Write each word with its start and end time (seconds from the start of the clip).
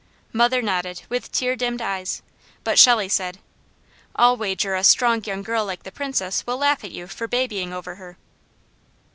Mother 0.33 0.63
nodded 0.63 1.03
with 1.09 1.31
tear 1.31 1.55
dimmed 1.55 1.79
eyes, 1.79 2.23
but 2.63 2.79
Shelley 2.79 3.07
said: 3.07 3.37
"I'll 4.15 4.35
wager 4.35 4.73
a 4.73 4.83
strong 4.83 5.23
young 5.25 5.43
girl 5.43 5.63
like 5.63 5.83
the 5.83 5.91
Princess 5.91 6.43
will 6.47 6.57
laugh 6.57 6.83
at 6.83 6.91
you 6.91 7.05
for 7.05 7.27
babying 7.27 7.71
over 7.71 7.93
her." 7.97 8.17